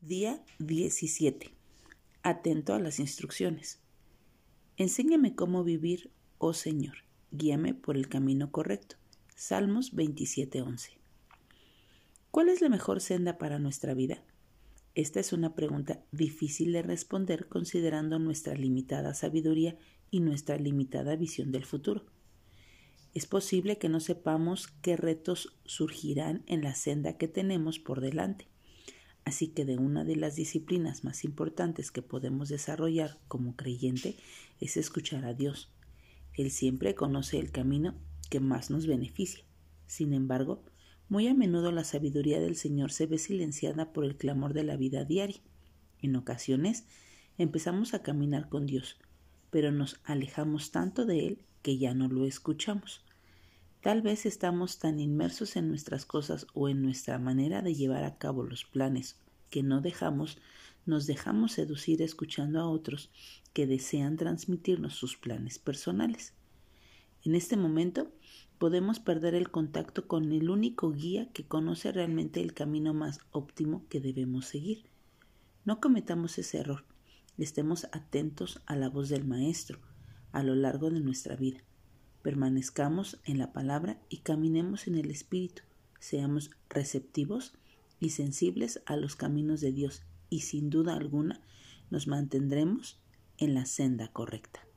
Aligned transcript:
Día 0.00 0.40
17. 0.60 1.50
Atento 2.22 2.72
a 2.72 2.78
las 2.78 3.00
instrucciones. 3.00 3.80
Enséñame 4.76 5.34
cómo 5.34 5.64
vivir, 5.64 6.12
oh 6.38 6.54
Señor. 6.54 6.98
Guíame 7.32 7.74
por 7.74 7.96
el 7.96 8.08
camino 8.08 8.52
correcto. 8.52 8.94
Salmos 9.34 9.92
27:11. 9.96 10.98
¿Cuál 12.30 12.48
es 12.48 12.60
la 12.60 12.68
mejor 12.68 13.00
senda 13.00 13.38
para 13.38 13.58
nuestra 13.58 13.92
vida? 13.94 14.22
Esta 14.94 15.18
es 15.18 15.32
una 15.32 15.56
pregunta 15.56 16.04
difícil 16.12 16.72
de 16.72 16.82
responder 16.82 17.48
considerando 17.48 18.20
nuestra 18.20 18.54
limitada 18.54 19.14
sabiduría 19.14 19.76
y 20.12 20.20
nuestra 20.20 20.58
limitada 20.58 21.16
visión 21.16 21.50
del 21.50 21.64
futuro. 21.64 22.06
Es 23.14 23.26
posible 23.26 23.78
que 23.78 23.88
no 23.88 23.98
sepamos 23.98 24.68
qué 24.80 24.96
retos 24.96 25.58
surgirán 25.64 26.44
en 26.46 26.62
la 26.62 26.76
senda 26.76 27.18
que 27.18 27.26
tenemos 27.26 27.80
por 27.80 28.00
delante 28.00 28.46
Así 29.28 29.48
que 29.48 29.66
de 29.66 29.76
una 29.76 30.04
de 30.04 30.16
las 30.16 30.36
disciplinas 30.36 31.04
más 31.04 31.22
importantes 31.22 31.90
que 31.90 32.00
podemos 32.00 32.48
desarrollar 32.48 33.18
como 33.28 33.56
creyente 33.56 34.16
es 34.58 34.78
escuchar 34.78 35.26
a 35.26 35.34
Dios. 35.34 35.70
Él 36.32 36.50
siempre 36.50 36.94
conoce 36.94 37.38
el 37.38 37.50
camino 37.50 37.94
que 38.30 38.40
más 38.40 38.70
nos 38.70 38.86
beneficia. 38.86 39.44
Sin 39.86 40.14
embargo, 40.14 40.64
muy 41.10 41.28
a 41.28 41.34
menudo 41.34 41.72
la 41.72 41.84
sabiduría 41.84 42.40
del 42.40 42.56
Señor 42.56 42.90
se 42.90 43.04
ve 43.04 43.18
silenciada 43.18 43.92
por 43.92 44.06
el 44.06 44.16
clamor 44.16 44.54
de 44.54 44.64
la 44.64 44.78
vida 44.78 45.04
diaria. 45.04 45.42
En 46.00 46.16
ocasiones 46.16 46.86
empezamos 47.36 47.92
a 47.92 48.02
caminar 48.02 48.48
con 48.48 48.64
Dios, 48.64 48.96
pero 49.50 49.72
nos 49.72 50.00
alejamos 50.04 50.70
tanto 50.70 51.04
de 51.04 51.26
Él 51.26 51.44
que 51.60 51.76
ya 51.76 51.92
no 51.92 52.08
lo 52.08 52.24
escuchamos. 52.24 53.04
Tal 53.82 54.00
vez 54.00 54.24
estamos 54.24 54.78
tan 54.78 54.98
inmersos 54.98 55.56
en 55.56 55.68
nuestras 55.68 56.06
cosas 56.06 56.46
o 56.54 56.70
en 56.70 56.80
nuestra 56.80 57.18
manera 57.18 57.60
de 57.60 57.74
llevar 57.74 58.04
a 58.04 58.16
cabo 58.16 58.42
los 58.42 58.64
planes 58.64 59.16
que 59.50 59.62
no 59.62 59.80
dejamos, 59.80 60.38
nos 60.86 61.06
dejamos 61.06 61.52
seducir 61.52 62.02
escuchando 62.02 62.60
a 62.60 62.68
otros 62.68 63.10
que 63.52 63.66
desean 63.66 64.16
transmitirnos 64.16 64.94
sus 64.94 65.16
planes 65.16 65.58
personales. 65.58 66.34
En 67.24 67.34
este 67.34 67.56
momento 67.56 68.10
podemos 68.58 69.00
perder 69.00 69.34
el 69.34 69.50
contacto 69.50 70.06
con 70.06 70.32
el 70.32 70.50
único 70.50 70.92
guía 70.92 71.28
que 71.32 71.46
conoce 71.46 71.92
realmente 71.92 72.40
el 72.40 72.54
camino 72.54 72.94
más 72.94 73.20
óptimo 73.30 73.84
que 73.88 74.00
debemos 74.00 74.46
seguir. 74.46 74.84
No 75.64 75.80
cometamos 75.80 76.38
ese 76.38 76.58
error. 76.58 76.84
Estemos 77.36 77.86
atentos 77.92 78.60
a 78.66 78.76
la 78.76 78.88
voz 78.88 79.08
del 79.08 79.24
Maestro 79.24 79.78
a 80.32 80.42
lo 80.42 80.54
largo 80.54 80.90
de 80.90 81.00
nuestra 81.00 81.36
vida 81.36 81.62
permanezcamos 82.22 83.18
en 83.24 83.38
la 83.38 83.52
palabra 83.52 83.98
y 84.08 84.18
caminemos 84.18 84.86
en 84.86 84.96
el 84.96 85.10
Espíritu, 85.10 85.62
seamos 85.98 86.50
receptivos 86.68 87.54
y 88.00 88.10
sensibles 88.10 88.80
a 88.86 88.96
los 88.96 89.16
caminos 89.16 89.60
de 89.60 89.72
Dios 89.72 90.02
y 90.30 90.40
sin 90.40 90.70
duda 90.70 90.94
alguna 90.94 91.40
nos 91.90 92.06
mantendremos 92.06 93.00
en 93.38 93.54
la 93.54 93.66
senda 93.66 94.08
correcta. 94.08 94.67